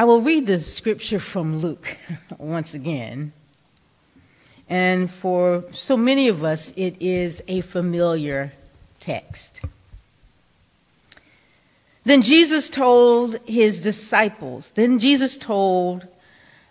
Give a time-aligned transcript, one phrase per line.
[0.00, 1.98] I will read the scripture from Luke
[2.38, 3.34] once again.
[4.66, 8.54] And for so many of us, it is a familiar
[8.98, 9.62] text.
[12.04, 16.06] Then Jesus told his disciples, then Jesus told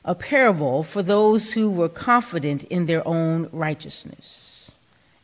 [0.03, 4.71] a parable for those who were confident in their own righteousness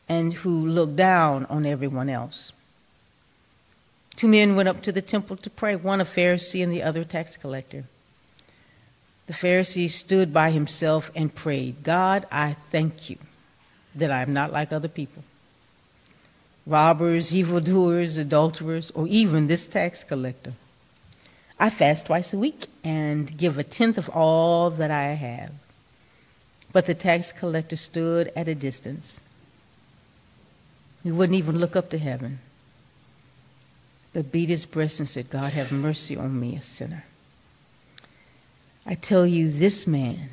[0.07, 2.53] and who looked down on everyone else.
[4.15, 7.01] Two men went up to the temple to pray, one a Pharisee and the other
[7.01, 7.85] a tax collector.
[9.27, 13.17] The Pharisee stood by himself and prayed, God, I thank you
[13.95, 15.23] that I am not like other people
[16.65, 20.53] robbers, evildoers, adulterers, or even this tax collector.
[21.59, 25.51] I fast twice a week and give a tenth of all that I have.
[26.73, 29.21] But the tax collector stood at a distance.
[31.03, 32.39] He wouldn't even look up to heaven,
[34.11, 37.05] but beat his breast and said, God, have mercy on me, a sinner.
[38.85, 40.29] I tell you, this man,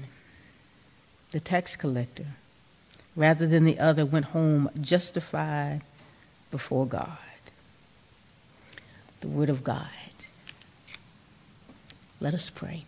[1.31, 2.27] the tax collector,
[3.17, 5.81] rather than the other, went home justified
[6.51, 7.19] before God.
[9.21, 9.89] The Word of God.
[12.21, 12.85] Let us pray.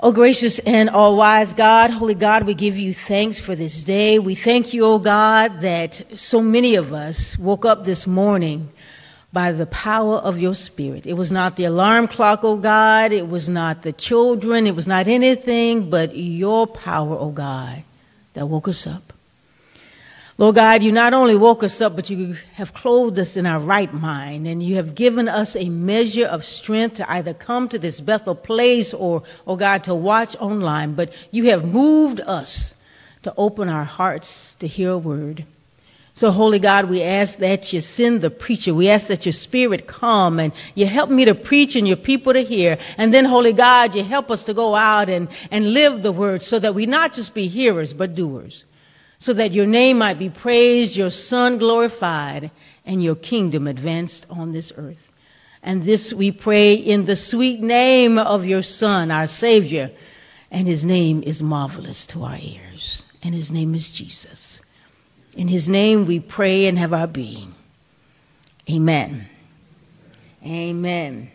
[0.00, 3.84] O oh, gracious and all wise God, holy God, we give you thanks for this
[3.84, 4.18] day.
[4.18, 8.70] We thank you, O oh God, that so many of us woke up this morning
[9.32, 11.06] by the power of your spirit.
[11.06, 13.12] It was not the alarm clock, O oh God.
[13.12, 14.66] It was not the children.
[14.66, 17.82] It was not anything but your power, O God,
[18.34, 19.12] that woke us up.
[20.38, 23.60] Lord God, you not only woke us up, but you have clothed us in our
[23.60, 27.78] right mind, and you have given us a measure of strength to either come to
[27.78, 30.94] this Bethel place or, oh God, to watch online.
[30.94, 32.82] But you have moved us
[33.22, 35.44] to open our hearts to hear a word.
[36.14, 38.74] So, Holy God, we ask that you send the preacher.
[38.74, 42.34] We ask that your spirit come and you help me to preach and your people
[42.34, 42.76] to hear.
[42.98, 46.42] And then, Holy God, you help us to go out and, and live the word
[46.42, 48.66] so that we not just be hearers, but doers
[49.22, 52.50] so that your name might be praised, your Son glorified,
[52.84, 55.16] and your kingdom advanced on this earth.
[55.62, 59.92] And this we pray in the sweet name of your Son, our Savior.
[60.50, 63.04] And his name is marvelous to our ears.
[63.22, 64.60] And his name is Jesus.
[65.36, 67.54] In his name we pray and have our being.
[68.70, 69.26] Amen.
[70.44, 71.30] Amen.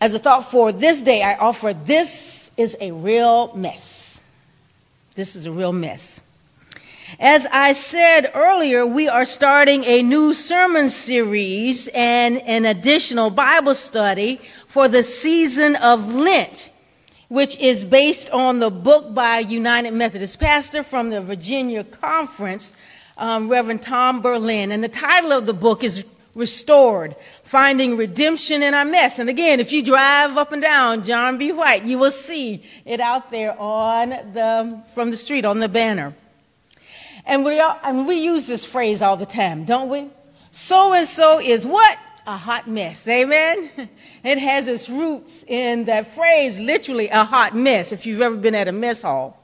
[0.00, 4.22] As a thought for this day, I offer this is a real mess.
[5.14, 6.28] This is a real mess.
[7.20, 13.74] As I said earlier, we are starting a new sermon series and an additional Bible
[13.74, 16.70] study for the season of Lent,
[17.34, 22.72] which is based on the book by United Methodist pastor from the Virginia Conference,
[23.18, 24.70] um, Reverend Tom Berlin.
[24.70, 26.06] And the title of the book is
[26.36, 29.18] restored, finding redemption in our mess.
[29.18, 31.50] And again, if you drive up and down John B.
[31.50, 36.14] White, you will see it out there on the, from the street on the banner.
[37.26, 40.06] And we, all, and we use this phrase all the time, don't we?
[40.52, 41.98] So and so is what?
[42.26, 43.06] A hot mess.
[43.06, 43.70] Amen?
[44.24, 48.54] It has its roots in that phrase, literally a hot mess, if you've ever been
[48.54, 49.38] at a mess hall.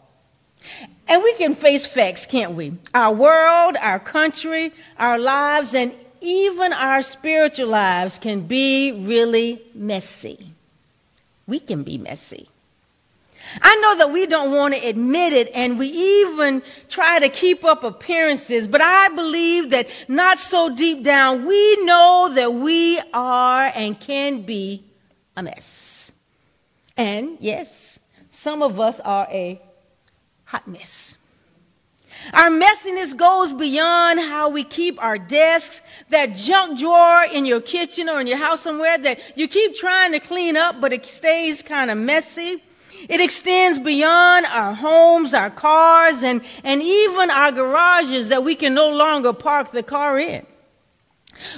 [1.06, 2.72] And we can face facts, can't we?
[2.94, 10.52] Our world, our country, our lives, and even our spiritual lives can be really messy.
[11.46, 12.48] We can be messy.
[13.60, 17.64] I know that we don't want to admit it and we even try to keep
[17.64, 23.72] up appearances, but I believe that not so deep down, we know that we are
[23.74, 24.84] and can be
[25.36, 26.12] a mess.
[26.96, 27.98] And yes,
[28.30, 29.60] some of us are a
[30.44, 31.16] hot mess.
[32.34, 38.08] Our messiness goes beyond how we keep our desks, that junk drawer in your kitchen
[38.08, 41.62] or in your house somewhere that you keep trying to clean up, but it stays
[41.62, 42.62] kind of messy.
[43.08, 48.74] It extends beyond our homes, our cars, and, and even our garages that we can
[48.74, 50.46] no longer park the car in.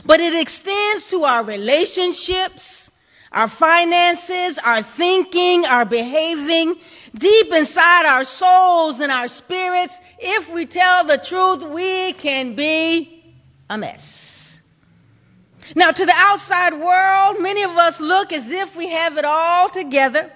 [0.04, 2.92] But it extends to our relationships,
[3.32, 6.76] our finances, our thinking, our behaving,
[7.14, 13.34] deep inside our souls and our spirits, if we tell the truth, we can be
[13.68, 14.62] a mess.
[15.74, 19.70] Now, to the outside world, many of us look as if we have it all
[19.70, 20.30] together.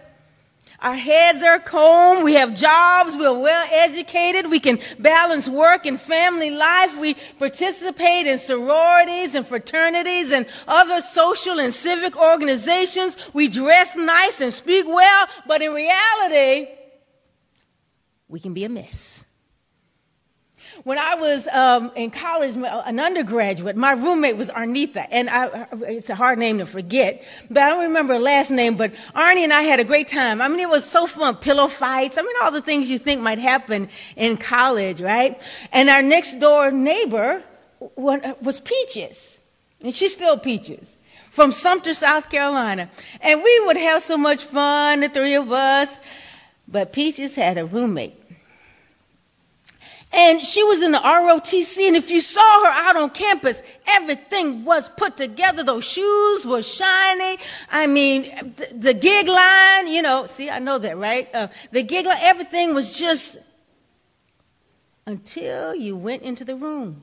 [0.86, 2.22] Our heads are combed.
[2.22, 3.16] We have jobs.
[3.16, 4.48] We're well educated.
[4.48, 6.96] We can balance work and family life.
[7.00, 13.16] We participate in sororities and fraternities and other social and civic organizations.
[13.34, 16.68] We dress nice and speak well, but in reality,
[18.28, 19.25] we can be a mess.
[20.86, 26.08] When I was um, in college, an undergraduate, my roommate was Arnitha, and I, it's
[26.10, 28.76] a hard name to forget, but I don't remember her last name.
[28.76, 30.40] But Arnie and I had a great time.
[30.40, 31.34] I mean, it was so fun.
[31.38, 32.18] Pillow fights.
[32.18, 35.42] I mean, all the things you think might happen in college, right?
[35.72, 37.42] And our next door neighbor
[37.96, 39.40] was Peaches,
[39.82, 40.98] and she's still Peaches
[41.32, 42.88] from Sumter, South Carolina.
[43.20, 45.98] And we would have so much fun, the three of us.
[46.68, 48.25] But Peaches had a roommate
[50.16, 51.86] and she was in the ROTC.
[51.86, 55.62] And if you saw her out on campus, everything was put together.
[55.62, 57.38] Those shoes were shiny.
[57.70, 61.28] I mean, the, the gig line, you know, see, I know that, right?
[61.34, 63.36] Uh, the gig line, everything was just
[65.04, 67.02] until you went into the room.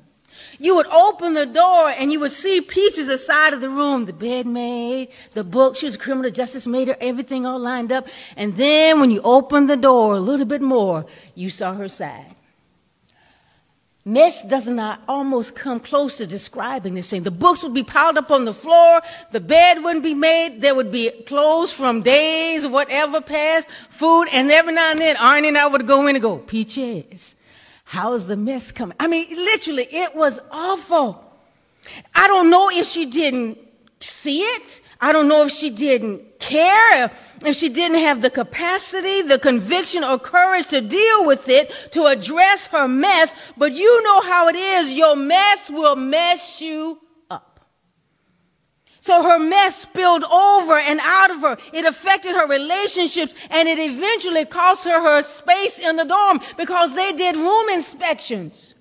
[0.58, 4.14] You would open the door and you would see Peaches aside of the room, the
[4.14, 5.78] bed made, the book.
[5.78, 8.08] She was a criminal justice major, everything all lined up.
[8.36, 11.06] And then when you opened the door a little bit more,
[11.36, 12.36] you saw her side.
[14.06, 17.24] Mess does not almost come close to describing this thing.
[17.24, 19.02] The books would be piled up on the floor.
[19.32, 20.62] The bed wouldn't be made.
[20.62, 24.26] There would be clothes from days, whatever past, food.
[24.34, 27.36] And every now and then, Arnie and I would go in and go, Peaches,
[27.86, 28.98] how's the mess coming?
[29.00, 31.24] I mean, literally, it was awful.
[32.14, 33.58] I don't know if she didn't
[34.02, 34.82] see it.
[35.00, 37.10] I don't know if she didn't care,
[37.46, 42.06] if she didn't have the capacity, the conviction, or courage to deal with it, to
[42.06, 44.94] address her mess, but you know how it is.
[44.94, 47.00] Your mess will mess you
[47.32, 47.62] up.
[49.00, 51.58] So her mess spilled over and out of her.
[51.74, 56.96] It affected her relationships and it eventually cost her her space in the dorm because
[56.96, 58.73] they did room inspections.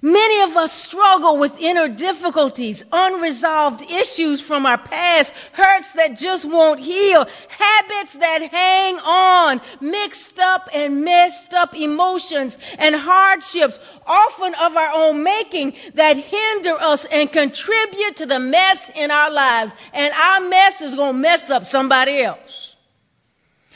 [0.00, 6.44] Many of us struggle with inner difficulties, unresolved issues from our past, hurts that just
[6.44, 14.54] won't heal, habits that hang on, mixed up and messed up emotions and hardships, often
[14.60, 19.72] of our own making, that hinder us and contribute to the mess in our lives.
[19.92, 22.76] And our mess is going to mess up somebody else.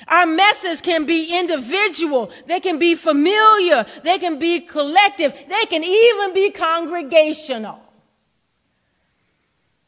[0.09, 5.85] Our messes can be individual, they can be familiar, they can be collective, they can
[5.85, 7.81] even be congregational.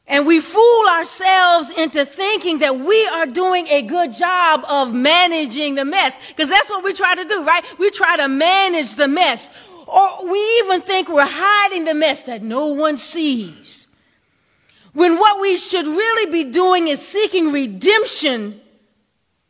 [0.06, 5.76] And we fool ourselves into thinking that we are doing a good job of managing
[5.76, 6.19] the mess.
[6.28, 7.62] Because that's what we try to do, right?
[7.78, 9.49] We try to manage the mess.
[9.87, 13.88] Or we even think we're hiding the mess that no one sees.
[14.93, 18.61] When what we should really be doing is seeking redemption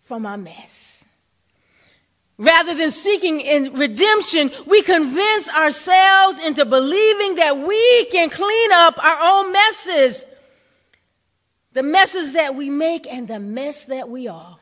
[0.05, 1.06] from our mess.
[2.37, 9.03] Rather than seeking in redemption, we convince ourselves into believing that we can clean up
[9.03, 10.27] our own messes.
[11.73, 14.59] The messes that we make and the mess that we are.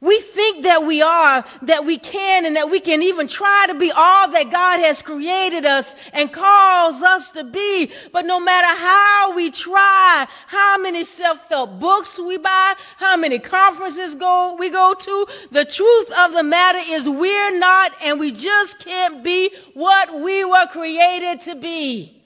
[0.00, 3.74] We think that we are, that we can, and that we can even try to
[3.74, 7.90] be all that God has created us and calls us to be.
[8.12, 14.14] But no matter how we try, how many self-help books we buy, how many conferences
[14.14, 18.78] go, we go to, the truth of the matter is we're not and we just
[18.78, 22.22] can't be what we were created to be.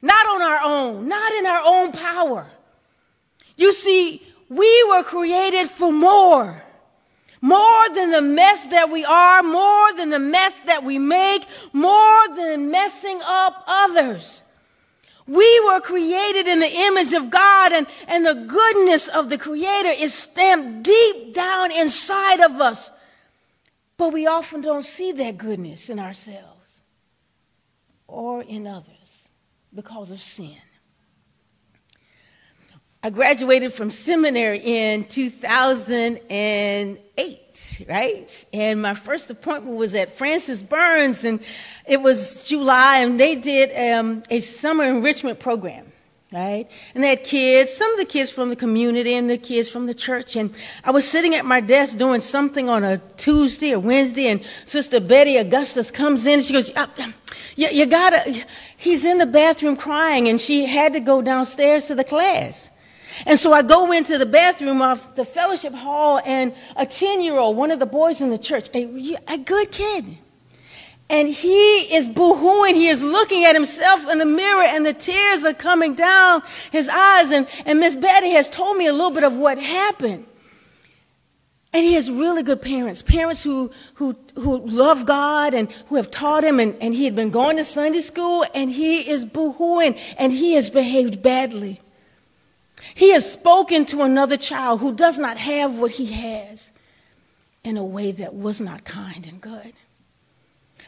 [0.00, 2.46] Not on our own, not in our own power.
[3.58, 6.64] You see, we were created for more.
[7.40, 12.28] More than the mess that we are, more than the mess that we make, more
[12.34, 14.42] than messing up others.
[15.26, 19.94] We were created in the image of God, and, and the goodness of the Creator
[19.98, 22.90] is stamped deep down inside of us.
[23.98, 26.82] But we often don't see that goodness in ourselves
[28.06, 29.28] or in others
[29.74, 30.56] because of sin.
[33.00, 38.46] I graduated from seminary in 2008, right?
[38.52, 41.38] And my first appointment was at Francis Burns, and
[41.86, 45.86] it was July, and they did um, a summer enrichment program,
[46.32, 46.68] right?
[46.92, 49.86] And they had kids, some of the kids from the community and the kids from
[49.86, 50.34] the church.
[50.34, 50.52] And
[50.82, 54.98] I was sitting at my desk doing something on a Tuesday or Wednesday, and Sister
[54.98, 56.72] Betty Augustus comes in, and she goes,
[57.54, 58.44] you, you gotta,
[58.76, 62.70] he's in the bathroom crying, and she had to go downstairs to the class.
[63.26, 67.38] And so I go into the bathroom of the fellowship hall, and a 10 year
[67.38, 70.18] old, one of the boys in the church, a, a good kid,
[71.10, 72.74] and he is boohooing.
[72.74, 76.88] He is looking at himself in the mirror, and the tears are coming down his
[76.88, 77.30] eyes.
[77.30, 80.26] And, and Miss Betty has told me a little bit of what happened.
[81.72, 86.10] And he has really good parents, parents who, who, who love God and who have
[86.10, 86.60] taught him.
[86.60, 90.54] And, and he had been going to Sunday school, and he is boohooing, and he
[90.54, 91.80] has behaved badly.
[92.94, 96.72] He has spoken to another child who does not have what he has
[97.64, 99.72] in a way that was not kind and good.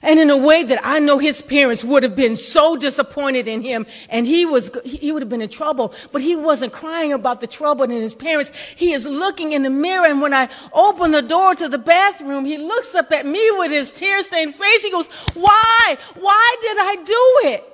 [0.02, 3.60] And in a way that I know his parents would have been so disappointed in
[3.60, 7.42] him and he was, he would have been in trouble, but he wasn't crying about
[7.42, 8.50] the trouble in his parents.
[8.76, 12.46] He is looking in the mirror and when I open the door to the bathroom,
[12.46, 14.82] he looks up at me with his tear stained face.
[14.82, 15.98] He goes, why?
[16.18, 17.69] Why did I do it?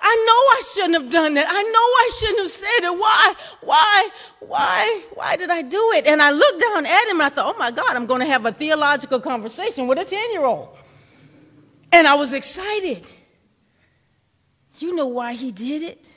[0.00, 1.46] I know I shouldn't have done that.
[1.48, 2.98] I know I shouldn't have said it.
[2.98, 3.34] Why?
[3.62, 4.08] Why?
[4.40, 5.02] Why?
[5.14, 6.06] Why did I do it?
[6.06, 8.26] And I looked down at him and I thought, oh my God, I'm going to
[8.26, 10.76] have a theological conversation with a 10 year old.
[11.90, 13.04] And I was excited.
[14.78, 16.14] You know why he did it?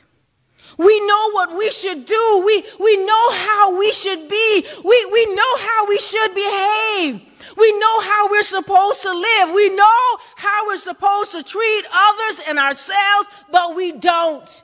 [0.77, 2.43] We know what we should do.
[2.45, 4.65] We, we know how we should be.
[4.83, 7.21] We, we know how we should behave.
[7.57, 9.53] We know how we're supposed to live.
[9.53, 14.63] We know how we're supposed to treat others and ourselves, but we don't.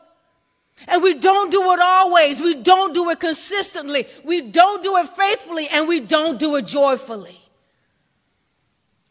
[0.88, 2.40] And we don't do it always.
[2.40, 4.06] We don't do it consistently.
[4.24, 7.40] We don't do it faithfully and we don't do it joyfully.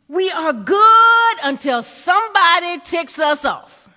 [0.08, 3.90] We are good until somebody ticks us off.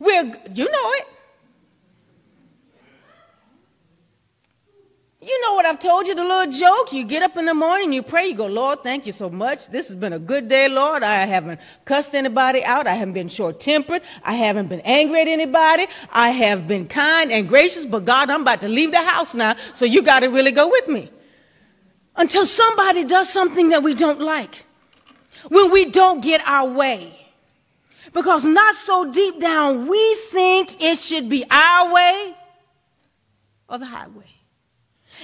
[0.00, 1.06] We're, you know it.
[5.24, 6.92] You know what I've told you, the little joke.
[6.92, 9.68] You get up in the morning, you pray, you go, Lord, thank you so much.
[9.68, 11.04] This has been a good day, Lord.
[11.04, 12.88] I haven't cussed anybody out.
[12.88, 14.02] I haven't been short tempered.
[14.24, 15.86] I haven't been angry at anybody.
[16.10, 19.54] I have been kind and gracious, but God, I'm about to leave the house now,
[19.74, 21.08] so you got to really go with me.
[22.16, 24.64] Until somebody does something that we don't like
[25.50, 27.16] when we don't get our way.
[28.12, 32.34] Because not so deep down, we think it should be our way
[33.68, 34.31] or the highway.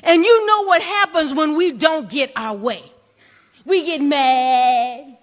[0.03, 2.83] And you know what happens when we don't get our way.
[3.65, 5.19] We get mad.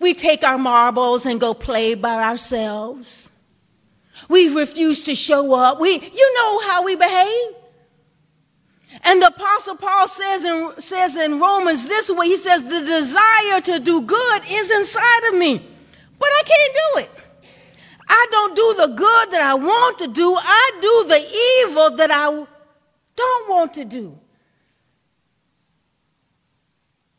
[0.00, 3.30] We take our marbles and go play by ourselves.
[4.28, 5.80] We refuse to show up.
[5.80, 7.54] We, you know how we behave.
[9.04, 13.60] And the apostle Paul says in, says in Romans this way, he says, the desire
[13.62, 15.58] to do good is inside of me,
[16.18, 17.10] but I can't do it.
[18.08, 20.36] I don't do the good that I want to do.
[20.38, 22.44] I do the evil that I
[23.16, 24.18] don't want to do.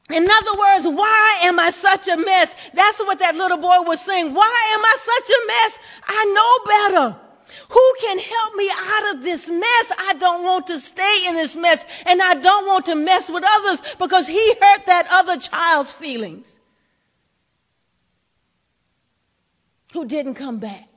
[0.10, 2.56] In other words, why am I such a mess?
[2.74, 4.34] That's what that little boy was saying.
[4.34, 5.80] Why am I such a mess?
[6.08, 7.20] I know better.
[7.70, 9.92] Who can help me out of this mess?
[9.98, 13.44] I don't want to stay in this mess and I don't want to mess with
[13.48, 16.60] others because he hurt that other child's feelings
[19.94, 20.90] who didn't come back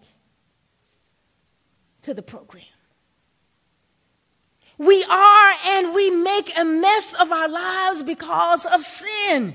[2.03, 2.65] to the program.
[4.78, 9.54] We are and we make a mess of our lives because of sin.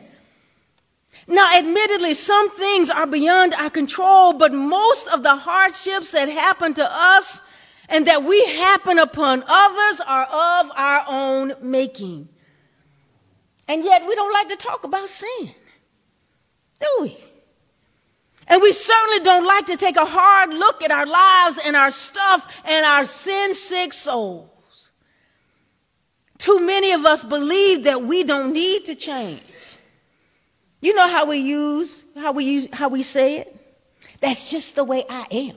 [1.28, 6.74] Now, admittedly, some things are beyond our control, but most of the hardships that happen
[6.74, 7.42] to us
[7.88, 12.30] and that we happen upon others are of our own making.
[13.68, 15.52] And yet, we don't like to talk about sin,
[16.80, 17.18] do we?
[18.48, 21.92] And we certainly don't like to take a hard look at our lives and our
[21.92, 24.51] stuff and our sin sick souls.
[26.42, 29.44] Too many of us believe that we don't need to change.
[30.82, 33.56] You know how we use, how we use, how we say it?
[34.22, 35.56] That's just the way I am.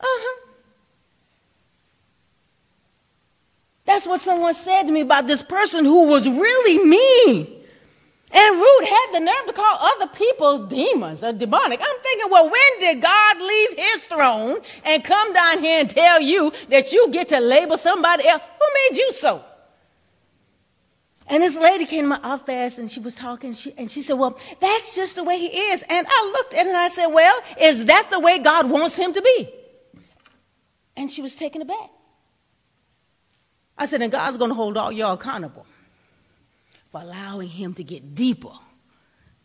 [0.00, 0.40] Uh-huh.
[3.84, 7.61] That's what someone said to me about this person who was really mean.
[8.34, 11.80] And rude had the nerve to call other people demons or demonic.
[11.82, 16.20] I'm thinking, well, when did God leave his throne and come down here and tell
[16.20, 18.42] you that you get to label somebody else?
[18.42, 19.44] Who made you so?
[21.26, 24.14] And this lady came to my office and she was talking she, and she said,
[24.14, 25.84] Well, that's just the way he is.
[25.88, 28.96] And I looked at her and I said, Well, is that the way God wants
[28.96, 29.48] him to be?
[30.96, 31.90] And she was taken aback.
[33.76, 35.66] I said, And God's going to hold all y'all accountable
[36.92, 38.52] for allowing him to get deeper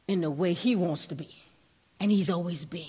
[0.08, 1.34] in the way he wants to be.
[2.00, 2.86] And he's always been.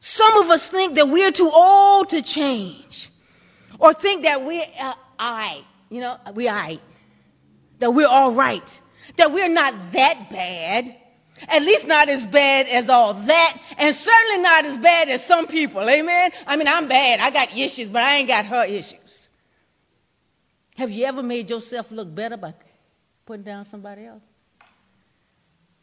[0.00, 3.08] Some of us think that we're too old to change
[3.78, 5.64] or think that we're uh, all right.
[5.88, 6.80] You know, we're all right
[7.82, 8.80] that we're all right,
[9.16, 10.94] that we're not that bad.
[11.48, 15.48] At least not as bad as all that, and certainly not as bad as some
[15.48, 15.80] people.
[15.80, 16.30] Amen?
[16.46, 17.18] I mean, I'm bad.
[17.18, 19.28] I got issues, but I ain't got her issues.
[20.76, 22.54] Have you ever made yourself look better by
[23.26, 24.22] putting down somebody else?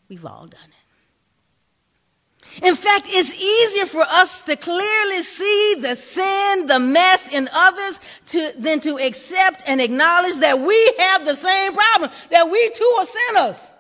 [0.08, 0.76] We've all done it.
[2.64, 8.00] In fact, it's easier for us to clearly see the sin, the mess in others
[8.28, 12.96] to, than to accept and acknowledge that we have the same problem, that we too
[12.98, 13.72] are sinners.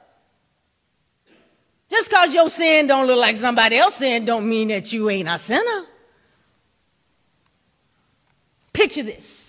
[1.90, 5.28] Just because your sin don't look like somebody else's sin don't mean that you ain't
[5.28, 5.86] a sinner.
[8.72, 9.49] Picture this.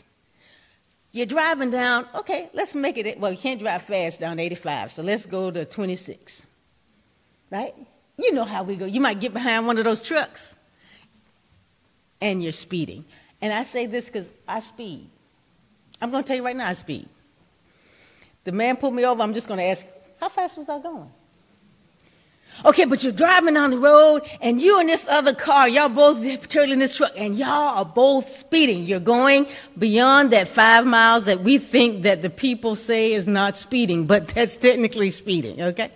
[1.13, 5.03] You're driving down, okay, let's make it, well, you can't drive fast down 85, so
[5.03, 6.47] let's go to 26.
[7.51, 7.75] right?
[8.17, 8.87] You know how we go.
[8.87, 10.57] You might get behind one of those trucks
[12.21, 13.05] and you're speeding.
[13.41, 15.09] And I say this because I speed.
[16.01, 17.09] I'm going to tell you right now, I speed.
[18.45, 19.23] The man pulled me over.
[19.23, 19.87] I'm just going to ask,
[20.21, 21.11] how fast was I going?
[22.65, 26.19] Okay, but you're driving on the road and you and this other car, y'all both
[26.49, 28.85] turtling this truck and y'all are both speeding.
[28.85, 29.47] You're going
[29.79, 34.29] beyond that five miles that we think that the people say is not speeding, but
[34.35, 35.91] that's technically speeding, okay?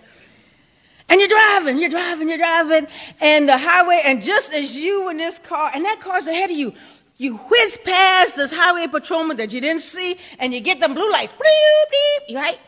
[1.07, 2.87] And you're driving, you're driving, you're driving,
[3.21, 6.57] and the highway, and just as you and this car, and that car's ahead of
[6.57, 6.73] you,
[7.17, 11.11] you whiz past this highway patrolman that you didn't see, and you get them blue
[11.11, 12.59] lights, bleep, bleep, right?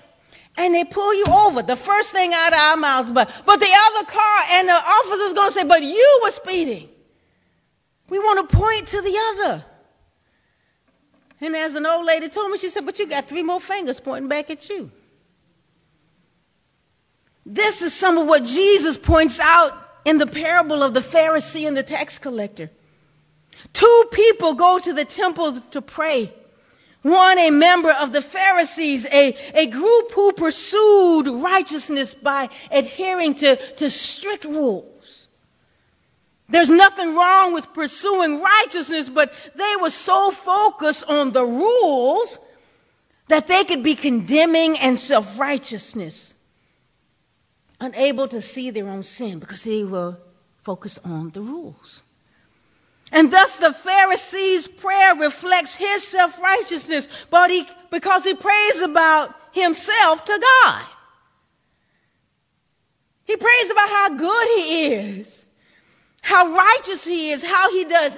[0.58, 1.62] And they pull you over.
[1.62, 5.34] The first thing out of our mouths, but but the other car, and the officer's
[5.34, 6.90] gonna say, but you were speeding.
[8.10, 9.66] We want to point to the other.
[11.40, 14.00] And as an old lady told me, she said, but you got three more fingers
[14.00, 14.90] pointing back at you.
[17.46, 19.72] This is some of what Jesus points out
[20.04, 22.72] in the parable of the Pharisee and the tax collector.
[23.74, 26.34] Two people go to the temple to pray.
[27.08, 33.56] One, a member of the Pharisees, a, a group who pursued righteousness by adhering to,
[33.56, 35.30] to strict rules.
[36.50, 42.40] There's nothing wrong with pursuing righteousness, but they were so focused on the rules
[43.30, 46.34] that they could be condemning and self righteousness
[47.80, 50.18] unable to see their own sin because they were
[50.64, 52.04] focused on the rules.
[53.12, 59.34] And thus the Pharisee's prayer reflects his self righteousness, but he, because he prays about
[59.54, 60.86] himself to God.
[63.24, 65.46] He prays about how good he is,
[66.22, 68.18] how righteous he is, how he does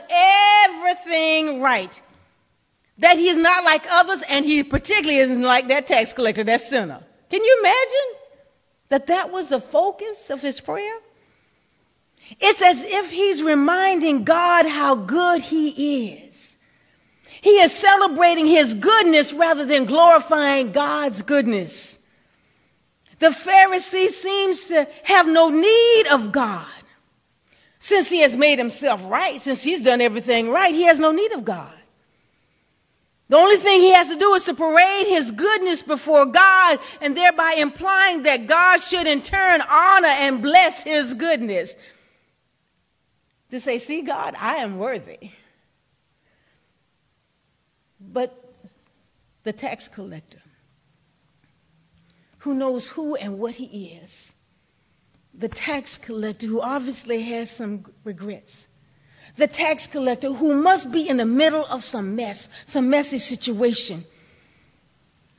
[0.66, 2.00] everything right.
[3.00, 6.62] That he is not like others, and he particularly isn't like that tax collector, that
[6.62, 7.02] sinner.
[7.30, 8.20] Can you imagine?
[8.90, 10.98] That that was the focus of his prayer?
[12.40, 16.58] It's as if he's reminding God how good he is.
[17.42, 22.00] He is celebrating his goodness rather than glorifying God's goodness.
[23.20, 26.66] The Pharisee seems to have no need of God.
[27.80, 31.32] Since he has made himself right, since he's done everything right, he has no need
[31.32, 31.74] of God.
[33.30, 37.16] The only thing he has to do is to parade his goodness before God and
[37.16, 41.76] thereby implying that God should in turn honor and bless his goodness.
[43.52, 45.32] To say, see, God, I am worthy.
[48.00, 48.54] But
[49.44, 50.42] the tax collector,
[52.40, 54.36] who knows who and what he is,
[55.34, 58.68] the tax collector who obviously has some regrets,
[59.38, 64.04] the tax collector who must be in the middle of some mess, some messy situation,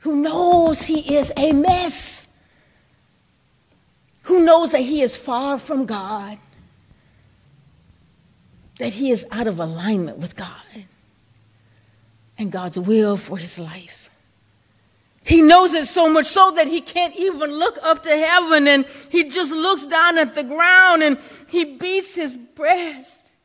[0.01, 2.29] who knows he is a mess,
[4.23, 6.39] who knows that he is far from God,
[8.81, 10.49] that he is out of alignment with God
[12.39, 14.09] and God's will for his life.
[15.23, 18.87] He knows it so much so that he can't even look up to heaven and
[19.11, 23.37] he just looks down at the ground and he beats his breast.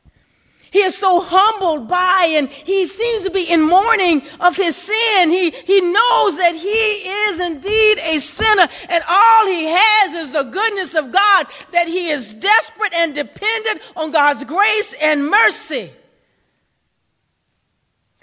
[0.72, 5.30] He is so humbled by and he seems to be in mourning of his sin.
[5.30, 10.44] He, he knows that he is indeed a sinner and all he has is the
[10.44, 15.92] goodness of God, that he is desperate and dependent on God's grace and mercy.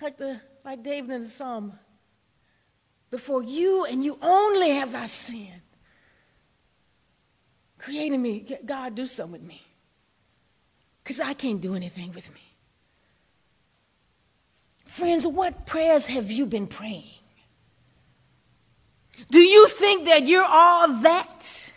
[0.00, 1.72] Like, the, like David in the Psalm,
[3.10, 5.60] before you and you only have I sinned.
[7.78, 9.60] Creating me, God, do something with me
[11.02, 12.40] because I can't do anything with me.
[14.86, 17.21] Friends, what prayers have you been praying?
[19.30, 21.72] Do you think that you're all that?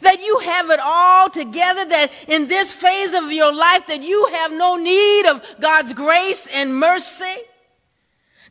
[0.00, 4.26] That you have it all together, that in this phase of your life that you
[4.32, 7.36] have no need of God's grace and mercy?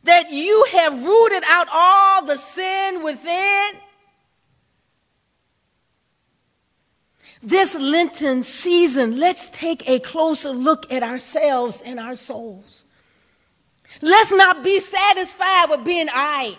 [0.04, 3.80] That you have rooted out all the sin within?
[7.44, 12.86] this Lenten season, let's take a closer look at ourselves and our souls.
[14.00, 16.56] Let's not be satisfied with being eyed.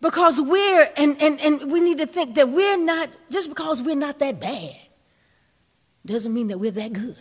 [0.00, 3.96] Because we're, and, and, and we need to think that we're not, just because we're
[3.96, 4.76] not that bad,
[6.06, 7.16] doesn't mean that we're that good.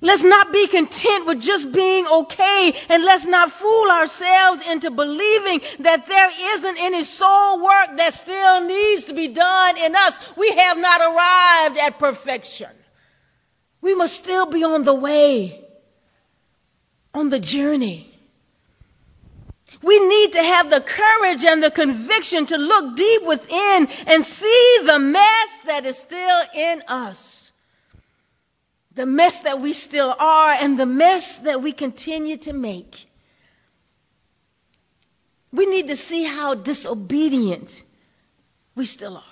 [0.00, 5.60] Let's not be content with just being okay, and let's not fool ourselves into believing
[5.80, 10.36] that there isn't any soul work that still needs to be done in us.
[10.36, 12.70] We have not arrived at perfection.
[13.80, 15.64] We must still be on the way,
[17.12, 18.17] on the journey.
[19.82, 24.78] We need to have the courage and the conviction to look deep within and see
[24.84, 27.52] the mess that is still in us.
[28.92, 33.08] The mess that we still are and the mess that we continue to make.
[35.52, 37.84] We need to see how disobedient
[38.74, 39.22] we still are.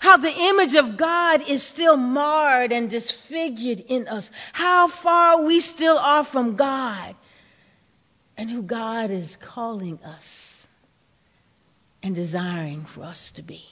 [0.00, 4.30] How the image of God is still marred and disfigured in us.
[4.54, 7.14] How far we still are from God
[8.36, 10.66] and who God is calling us
[12.02, 13.64] and desiring for us to be.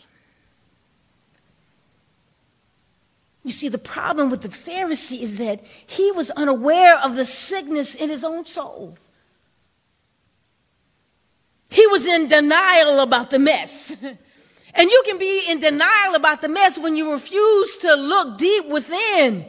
[3.45, 7.95] You see, the problem with the Pharisee is that he was unaware of the sickness
[7.95, 8.97] in his own soul.
[11.69, 13.97] He was in denial about the mess.
[14.75, 18.69] And you can be in denial about the mess when you refuse to look deep
[18.69, 19.45] within.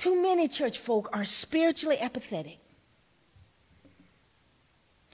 [0.00, 2.58] Too many church folk are spiritually apathetic.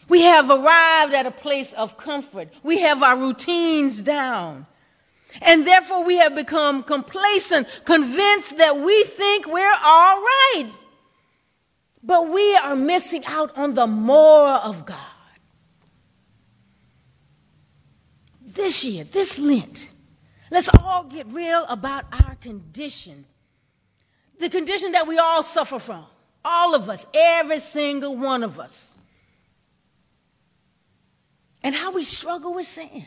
[0.09, 2.55] We have arrived at a place of comfort.
[2.63, 4.69] We have our routines down.
[5.43, 10.71] And therefore, we have become complacent, convinced that we think we're all right.
[12.05, 15.01] But we are missing out on the more of God.
[18.41, 19.91] This year, this Lent,
[20.53, 23.25] let's all get real about our condition
[24.39, 26.05] the condition that we all suffer from.
[26.45, 28.95] All of us, every single one of us.
[31.63, 33.07] And how we struggle with sin.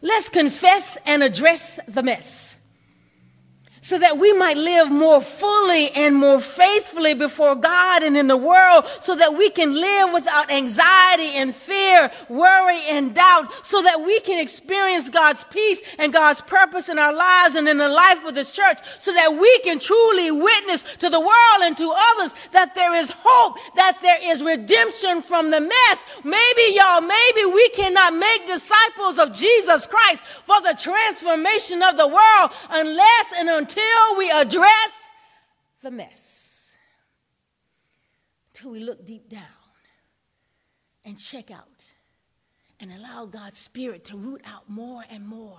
[0.00, 2.56] Let's confess and address the mess
[3.80, 8.36] so that we might live more fully and more faithfully before God and in the
[8.36, 14.00] world, so that we can live without anxiety and fear, worry and doubt, so that
[14.00, 18.24] we can experience God's peace and God's purpose in our lives and in the life
[18.26, 22.34] of this church, so that we can truly witness to the world and to others
[22.52, 26.04] that there is hope, that there is redemption from the mess.
[26.24, 32.08] Maybe y'all, maybe we cannot make disciples of Jesus Christ for the transformation of the
[32.08, 35.12] world unless and until until we address
[35.82, 36.78] the mess,
[38.48, 39.42] until we look deep down
[41.04, 41.84] and check out
[42.80, 45.58] and allow God's Spirit to root out more and more.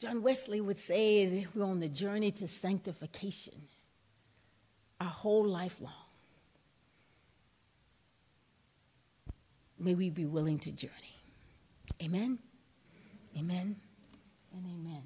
[0.00, 3.68] John Wesley would say we're on the journey to sanctification
[4.98, 5.92] our whole life long.
[9.78, 10.92] May we be willing to journey.
[12.02, 12.38] Amen.
[13.36, 13.76] Amen
[14.54, 15.02] and amen.